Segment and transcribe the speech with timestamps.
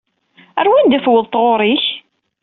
[0.57, 1.85] Ɣer wanda i tewweḍ taɣuṛi-k?